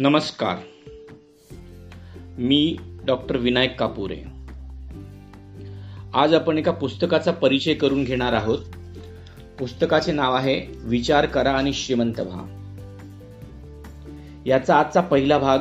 [0.00, 0.56] नमस्कार.
[2.38, 2.76] मी
[3.06, 4.16] डॉक्टर विनायक कापुरे.
[6.14, 8.58] आज आपण एका पुस्तकाचा परिचय करून घेणार आहोत.
[9.58, 12.44] पुस्तकाचे नाव आहे विचार करा आणि श्रीमंत व्हा.
[14.46, 15.58] याचा आजचा पहिला भाग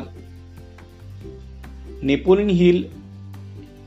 [2.04, 2.84] नेपोलियन हिल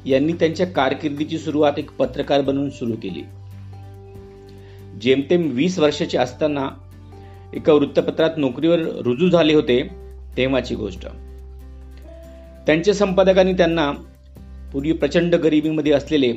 [0.06, 3.22] यांनी त्यांच्या कारकिर्दीची सुरुवात एक पत्रकार बनून सुरू केली.
[5.00, 6.68] जेमतेम वीस वर्षाचे असताना
[7.54, 10.01] एका वृत्तपत्रात नोकरीवर रुजू झाले होते.
[10.36, 11.06] तेव्हाची गोष्ट.
[12.66, 13.90] त्यांच्या संपादकांनी त्यांना
[14.72, 16.32] पूर्वी प्रचंड गरिबीमध्ये असलेले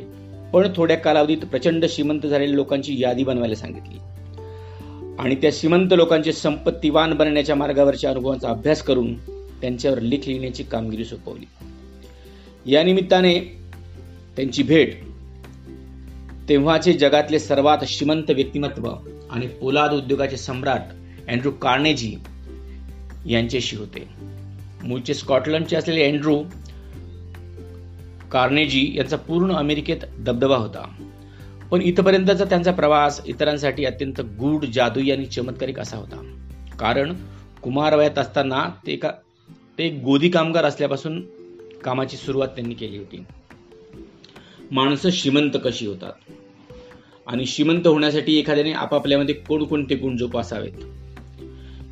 [0.54, 3.98] पण थोड्या कालावधीत प्रचंड श्रीमंत झालेल्या लोकांची यादी बनवायला सांगितली.
[5.20, 9.13] आणि त्या श्रीमंत लोकांचे संपत्तीवान बनण्याच्या मार्गावरच्या अनुभवांचा अभ्यास करून
[9.62, 11.46] त्यांच्यावर लेख लिहिण्याची कामगिरी सोपवली.
[12.66, 13.40] या निमित्ताने
[14.35, 14.99] त्यांची भेट
[16.49, 18.91] तेव्हाचे जगातले सर्वात श्रीमंत व्यक्तिमत्व
[19.32, 20.82] आणि पोलाद उद्योगाचे सम्राट
[21.27, 22.16] अँड्रू कार्नेजी
[23.26, 24.07] यांच्याशी होते.
[24.84, 26.43] मूळचे स्कॉटलंडचे असलेले अँड्रू
[28.32, 31.12] कार्नेजी यांचा पूर्ण अमेरिकेत दबदबा होता.
[31.71, 36.35] पण इथपर्यंतचा त्यांचा प्रवास इतरांसाठी अत्यंत गूढ जादुई आणि चमत्कारिक असा होता.
[36.79, 37.13] कारण
[37.63, 39.12] कुमार वयात असताना ते का
[39.77, 41.21] ते गोदी कामगार असल्यापासून
[41.84, 43.23] कामाची सुरुवात त्यांनी केली होती.
[44.71, 46.13] माणसं श्रीमंत कशी होतात?
[47.27, 50.71] आणि श्रीमंत होण्यासाठी एखाद्याने आपापल्यामध्ये कोणकोणते गुण जोपासावेत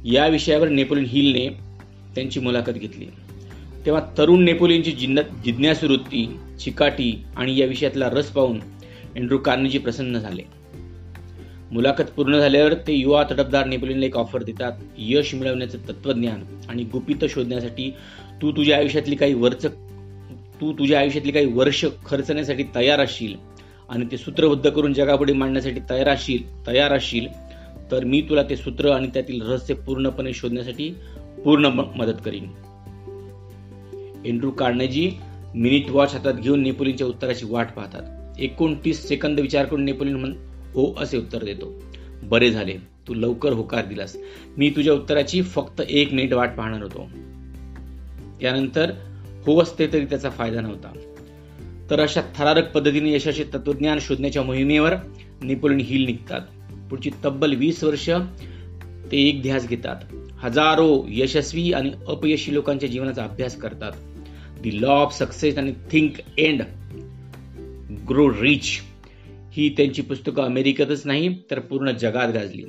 [0.04, 1.48] या विषयावर नेपोलियन हिलने
[2.16, 3.06] त्यांची मुलाखत घेतली.
[3.86, 6.26] तेव्हा तरुण नेपोलियनची जिज्ञासू वृत्ती
[6.60, 8.60] चिकाटी आणि या विषयातला रस पाहून
[9.16, 10.42] एंड्रू कार्नेजी प्रसन्न झाले.
[11.72, 17.26] मुलाखत पूर्ण झाल्यावर ते युवा तडफदार नेपोलियनला एक ऑफर देतात यश मिळवण्याचं तत्वज्ञान आणि गुपित
[17.30, 17.90] शोधण्यासाठी
[18.42, 19.66] तू तुझ्या आयुष्यातली काही वर्च
[20.62, 23.36] तू तुझ्या आयुष्यातली काही वर्ष खर्चण्यासाठी तयार असशील
[23.90, 27.28] आणि ते सूत्रबद्ध करून जगापुढे मांडण्यासाठी तयार असशील तयार असशील
[27.94, 30.96] तर मी तुला ते सूत्र आणि त्यातील रहस्य पूर्णपणे शोधण्यासाठी
[31.46, 31.66] पूर्ण
[31.96, 32.44] मदत करीन.
[34.26, 35.12] एंड्रू कार्नेजी
[35.56, 38.36] मिनिट वॉच हातात घेऊन नेपोलियनच्या उत्तराची वाट पाहतात.
[38.40, 40.32] एकोणतीस सेकंद विचार करून नेपोलियन म्हण
[40.74, 41.84] हो असे उत्तर देतो.
[42.24, 42.78] बरे झाले.
[43.08, 44.18] तू लवकर होकार दिलास.
[44.58, 47.10] मी तुझ्या उत्तराची फक्त एक मिनिट वाट पाहणार होतो.
[48.42, 48.92] त्यानंतर
[49.46, 50.94] हो असते तरी त्याचा फायदा नव्हता.
[51.90, 54.94] तर अशा थरारक पद्धतीने यशाचे तत्वज्ञान शोधण्याच्या मोहिमेवर
[55.44, 56.42] नेपोलियन हिल निघतात.
[56.90, 58.10] पुढची तब्बल वीस वर्ष
[59.12, 59.96] ते एक ध्यास घेतात.
[60.40, 63.92] हजारो यशस्वी आणि अपयशी लोकांच्या जीवनाचा अभ्यास करतात.
[64.62, 66.62] दी लॉ ऑफ सक्सेस आणि थिंक एंड
[68.10, 68.70] ग्रो रिच
[69.52, 72.64] ही त्यांची पुस्तकं अमेरिकेतच नाही तर पूर्ण जगात गाजली.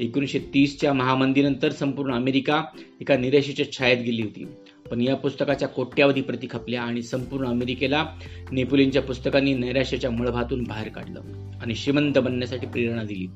[0.00, 2.64] एकोणीसशे तीसच्या महामंदीनंतर संपूर्ण अमेरिका
[3.00, 4.44] एका निराशेच्या छायेत गेली होती.
[4.92, 8.06] पण या पुस्तकाच्या कोट्यावधी प्रती खपल्या आणि संपूर्ण अमेरिकेला
[8.50, 11.20] नेपोलियनच्या पुस्तकांनी नैराश्याच्या मळभातून बाहेर काढलं
[11.62, 13.26] आणि श्रीमंत बनण्यासाठी प्रेरणा दिली.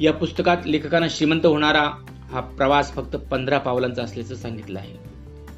[0.00, 4.94] या पुस्तकात लेखकांना श्रीमंत होणारा हा प्रवास फक्त पंधरा पावलांचा असल्याचं सांगितलं आहे.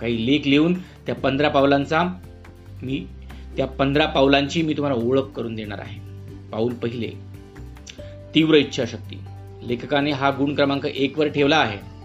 [0.01, 2.03] काही लेख लिहून त्या पंधरा पावलांचा
[2.83, 3.07] मी
[3.57, 6.01] त्या पंधरा पावलांची मी तुम्हाला ओळख करून देणार आहे.
[6.53, 7.11] पाऊल पहिले
[8.35, 9.17] तीव्र इच्छाशक्ती.
[9.67, 11.98] लेखकाने हा गुण क्रमांक एकवर ठेवला आहे.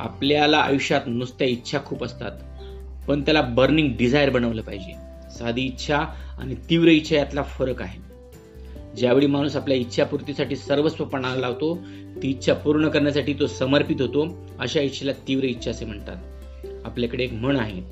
[0.00, 2.32] आपल्याला आयुष्यात नुसत्या इच्छा खूप असतात
[3.08, 4.92] पण त्याला बर्निंग डिझायर बनवलं पाहिजे.
[5.30, 5.98] साधी इच्छा
[6.38, 7.98] आणि तीव्र इच्छा यातला फरक आहे.
[8.96, 11.74] ज्यावेळी माणूस आपल्या इच्छापूर्तीसाठी सर्वस्व पणाला लावतो
[12.22, 14.26] ती इच्छा पूर्ण करण्यासाठी तो समर्पित होतो
[14.58, 16.16] अशा इच्छेला तीव्र इच्छा असे म्हणतात.
[16.84, 17.82] आपल्याकडे एक म्हण आहे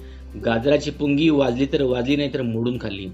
[0.44, 3.08] गाजराची पुंगी वाजली तर वाजली नाही तर मोडून खाल्ली.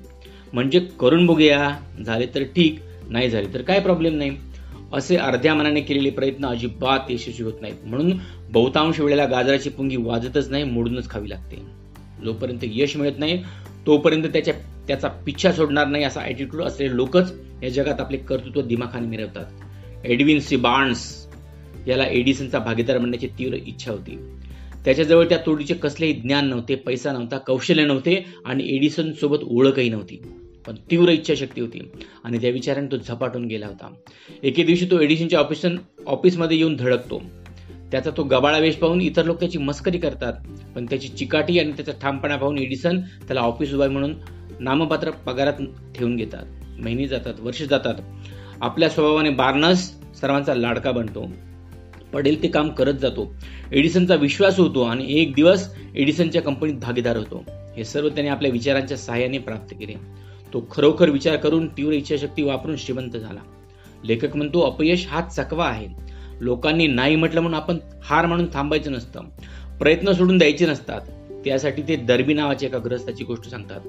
[0.53, 1.71] म्हणजे करून बघूया
[2.07, 2.79] झाले तर ठीक
[3.09, 4.37] नाही झाले तर काय प्रॉब्लेम नाही.
[4.93, 7.77] असे अर्ध्या मनाने केलेले प्रयत्न अजिबात यशस्वी होत नाहीत.
[7.85, 8.19] म्हणून
[8.53, 11.57] बहुतांश वेळेला गाजराची पुंगी वाजतच नाही मोडूनच खावी लागते.
[12.25, 13.43] जोपर्यंत यश मिळत नाही
[13.87, 14.55] तोपर्यंत त्याच्या
[14.89, 17.33] त्याचा पिच्छा सोडणार नाही असा ॲटिट्यूड असलेले लोकच
[17.63, 21.29] या जगात आपले कर्तृत्व दिमाखाने मिळवतात एडविन सी बार्न्स
[21.87, 24.17] याला एडिसनचा भागीदार बनण्याची तीव्र इच्छा होती.
[24.85, 30.21] त्याच्याजवळ त्या तोडीचे कसलेही ज्ञान नव्हते पैसा नव्हता कौशल्य नव्हते आणि एडिसन सोबत ओळखही नव्हती.
[30.69, 31.91] पण तीव्र इच्छाशक्ती होती.
[32.25, 33.95] आणि त्या विचाराने तो झपाटून गेला होता.
[34.43, 35.67] एके दिवशी तो एडिशनच्या ऑफिस
[36.07, 37.23] ऑफिसमध्ये येऊन धडकतो.
[37.91, 40.33] त्याचा तो गबाळा वेश पाहून इतर लोक त्याची मस्करी करतात.
[40.75, 44.15] पण त्याची चिकाटी आणि त्याचा ठामपणा पाहून एडिसन त्याला ऑफिस उभाय म्हणून
[44.61, 45.53] नामपात्र पगारात
[45.95, 46.47] ठेवून घेतात.
[46.81, 47.95] महिने जातात वर्ष जातात.
[48.61, 51.33] आपल्या स्वभावाने बार्नस सर्वांचा लाडका बनतो.
[52.13, 53.35] पडेल ते काम करत जातो.
[53.73, 57.45] एडिसनचा विश्वास होतो आणि एक दिवस एडिसनच्या कंपनीत भागीदार होतो.
[57.77, 60.28] हे सर्व त्याने आपल्या विचारांच्या सहाय्याने प्राप्त केले.
[60.55, 63.41] तो खरोखर विचार करून तीव्र इच्छाशक्ती वापरून श्रीमंत झाला.
[64.05, 65.89] लेखक म्हणतो अपयश हा चकवा आहे.
[66.41, 69.21] लोकांनी नाही म्हटलं म्हणून आपण हार म्हणून थांबायचं नसतं.
[69.79, 71.01] प्रयत्न सोडून द्यायचे नसतात.
[71.45, 73.81] त्यासाठी ते दर्बी नावाच्या एका ग्रस्ताची गोष्ट सांगतात.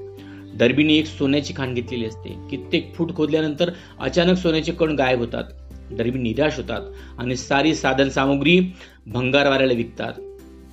[0.58, 2.30] दर्बीने एक सोन्याची खाण घेतलेली असते.
[2.50, 5.44] कित्येक फूट खोदल्यानंतर अचानक सोन्याचे कण गायब होतात.
[5.92, 6.82] दर्बी निराश होतात
[7.18, 8.60] आणि सारी साधन सामुग्री
[9.08, 10.14] भंगार वाऱ्याला विकतात.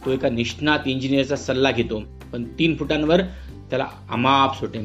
[0.04, 3.20] तो एका निष्णात इंजिनियरचा सल्ला घेतो पण तीन फुटांवर
[3.70, 4.78] त्याला अमाप सोटे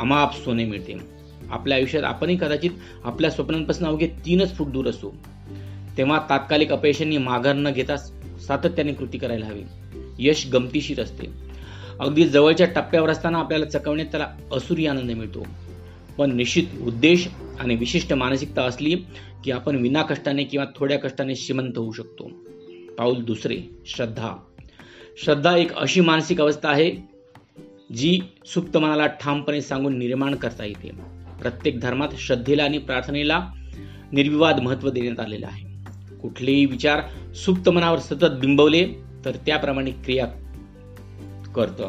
[0.00, 1.18] अमाप सोने मिळते
[1.50, 2.70] आपल्या आयुष्यात आपणही कदाचित
[3.04, 5.10] आपल्या स्वप्नांपासून अवघे तीनच फूट दूर असू.
[5.96, 7.96] तेव्हा तात्कालिक अपयशांनी माघार न घेता
[8.46, 9.62] सातत्याने कृती करायला हवी.
[10.18, 11.26] यश गमतीशीर असते.
[12.00, 15.46] अगदी जवळच्या टप्प्यावर असताना आपल्याला चकवण्यात त्याला असुरी आनंद मिळतो.
[16.18, 17.28] पण निश्चित उद्देश
[17.60, 18.94] आणि विशिष्ट मानसिकता असली
[19.44, 22.30] की आपण विना कष्टाने किंवा थोड्या कष्टाने श्रीमंत होऊ शकतो.
[22.98, 24.36] पाऊल दुसरे श्रद्धा.
[25.24, 27.17] श्रद्धा एक अशी मानसिक अवस्था आहे
[27.96, 30.90] जी सुप्त मनाला ठामपणे सांगून निर्माण करता येते.
[31.40, 33.48] प्रत्येक धर्मात श्रद्धेला आणि प्रार्थनेला
[34.12, 35.68] निर्विवाद महत्त्व देण्यात आलेलं आहे.
[36.16, 37.00] कुठलेही विचार
[37.34, 38.88] सुप्त मनावर सतत बिंबवले
[39.24, 40.26] तर त्याप्रमाणे क्रिया
[41.54, 41.82] करत.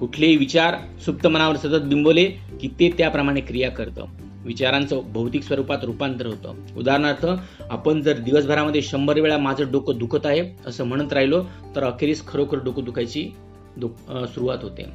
[0.00, 2.24] कुठलेही विचार सुप्त मनावर सतत बिंबवले
[2.60, 4.04] की ते त्याप्रमाणे क्रिया करतं.
[4.44, 6.54] विचारांचं भौतिक स्वरूपात रूपांतर होतं.
[6.76, 7.26] उदाहरणार्थ
[7.70, 11.44] आपण जर दिवसभरामध्ये शंभर वेळा माझं डोकं दुखत आहे असं म्हणत राहिलो
[11.76, 13.30] तर अखेरीस खरोखर डोकं दुखायची
[13.80, 14.86] सुरुवात होते.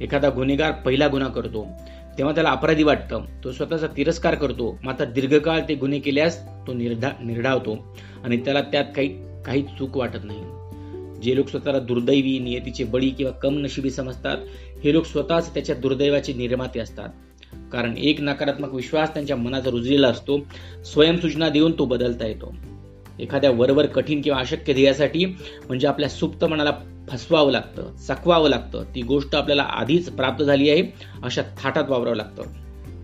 [0.00, 1.66] एखादा गुन्हेगार पहिला गुन्हा करतो
[2.18, 3.24] तेव्हा त्याला अपराधी वाटतं.
[3.44, 8.84] तो स्वतःचा तिरस्कार करतो मात्र दीर्घकाळ ते गुन्हे केल्यास तो निर्धा निर्धावतो आणि त्याला त्यात
[8.96, 9.08] काही
[9.42, 10.40] काही चूक वाटत नाही.
[11.22, 14.36] जे लोक स्वतःला दुर्दैवी नियतीचे बळी किंवा कम नशिबी समजतात
[14.84, 17.08] हे लोक स्वतःच त्याच्या दुर्दैवाचे निर्माते असतात.
[17.72, 20.38] कारण एक नकारात्मक विश्वास त्यांच्या मनाचा रुजलेला असतो
[20.84, 22.54] स्वयंसूचना देऊन तो बदलता येतो.
[23.20, 25.24] एखाद्या वरवर कठीण किंवा अशक्य ध्येयासाठी
[25.66, 26.72] म्हणजे आपल्या सुप्त मनाला
[27.08, 28.84] फसवावं लागतं चकवावं लागतं.
[28.94, 30.82] ती गोष्ट आपल्याला आधीच प्राप्त झाली आहे
[31.22, 32.42] अशा थाटात वावरावं लागतं.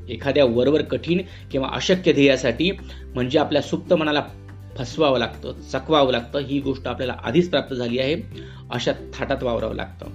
[0.09, 2.71] एखाद्या वरवर कठीण किंवा अशक्य ध्येयासाठी
[3.15, 4.25] म्हणजे आपल्या सुप्त मनाला
[4.79, 6.39] फसवावं लागतं चकवावं लागतं.
[6.39, 8.17] ही गोष्ट आपल्याला आधीच प्राप्त झाली आहे
[8.71, 10.07] अशा थाटात वावरावं लागतं.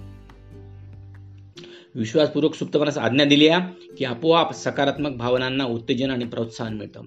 [1.96, 7.01] विश्वासपूर्वक सुप्तपणास आज्ञा दिली आहे की आपोआप सकारात्मक भावनांना उत्तेजन आणि प्रोत्साहन मिळतं.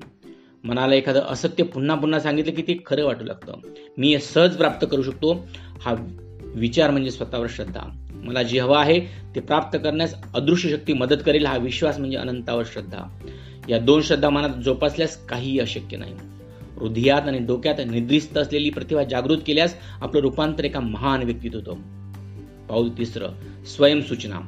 [0.67, 3.53] मनाला एखादं असत्य पुन्हा पुन्हा सांगितलं की ते खरं वाटू लागतं.
[3.99, 5.49] मी हे सहज प्राप्त करू शकतो.
[5.81, 5.95] हा
[6.55, 7.81] विचार म्हणजे स्वतःवर श्रद्धा.
[8.15, 9.01] मला जे हवं आहे
[9.35, 13.19] ते प्राप्त करण्यास अदृश्य शक्ती मदत करेल हा विश्वास म्हणजे अनंतावर श्रद्धा.
[13.69, 16.15] या दोन श्रद्धा मनात जोपासल्यास काहीही अशक्य नाही.
[16.81, 21.75] हृदयात आणि डोक्यात निद्रिस्त असलेली प्रतिभा जागृत केल्यास आपलं रूपांतर एका महान व्यक्तीत होतं.
[22.67, 23.29] पाऊल तिसरं
[23.65, 24.41] स्वयंसूचना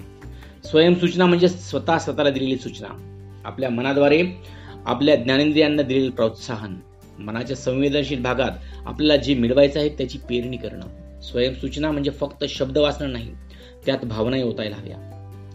[0.65, 2.89] स्वयंसूचना म्हणजे स्वतः स्वतःला दिलेली सूचना.
[3.45, 4.23] आपल्या मनाद्वारे
[4.87, 6.75] आपल्या ज्ञानेंद्रियांना दिलेले प्रोत्साहन
[7.19, 8.51] मनाच्या संवेदनशील भागात
[8.87, 11.21] आपल्याला जे मिळवायचं आहे त्याची पेरणी करणं.
[11.21, 13.33] स्वयंसूचना म्हणजे फक्त शब्द वाचणं नाही
[13.87, 14.97] त्यात भावनाही ओतायला हव्या.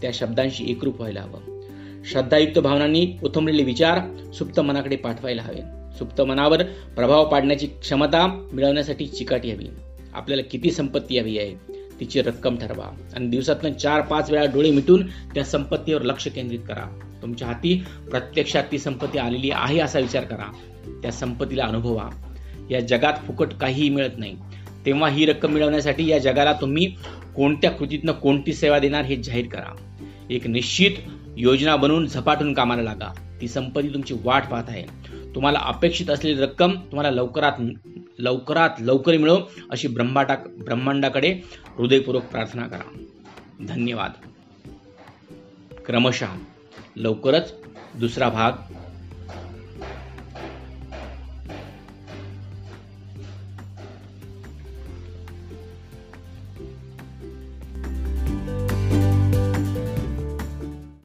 [0.02, 1.62] त्या शब्दांशी एकरूप व्हायला हवं.
[2.06, 5.62] श्रद्धायुक्त भावनांनी उथंबलेले विचार सुप्त मनाकडे पाठवायला हवे.
[5.98, 9.66] सुप्त मनावर प्रभाव पाडण्याची क्षमता मिळवण्यासाठी चिकाटी हवी.
[10.14, 11.56] आपल्याला किती संपत्ती हवी आहे
[12.00, 12.96] तिची रक्कम ठरवा.
[13.16, 17.00] आणि दिवसातून चार पाच वेळा डोळे मिटून त्या संपत्तीवर लक्ष केंद्रित करा.
[17.24, 20.52] तुमच्या हाती प्रत्यक्षात ती संपत्ती आलेली आहे असा विचार करा.
[21.02, 22.10] त्या संपत्तीला अनुभवा.
[22.72, 24.38] या जगात फुकट काहीही मिळत नाही.
[24.86, 26.86] तेव्हा ही रक्कम मिळवण्यासाठी या जगाला तुम्ही
[27.36, 29.98] कोणत्या कृतीतनं कोणती सेवा देणार हे जाहीर करा.
[30.30, 30.92] एक निश्चित
[31.38, 33.38] योजना बनवून झपाटून कामाला लागा.
[33.42, 34.84] ती संपत्ती तुमची वाट पाहत आहे.
[35.36, 37.52] तुम्हाला अपेक्षित असलेली रक्कम तुम्हाला लवकरात
[38.20, 39.38] लवकरात लवकर मिळो
[39.72, 41.40] अशी ब्रह्माटा ब्रह्मांडाकडे
[41.78, 43.04] हृदयपूर्वक प्रार्थना करा.
[43.68, 44.12] धन्यवाद.
[45.86, 46.26] क्रमशः
[46.98, 47.54] लवकरच
[48.00, 48.73] दुसरा भाग